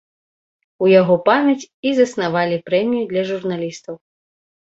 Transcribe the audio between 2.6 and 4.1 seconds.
прэмію для журналістаў.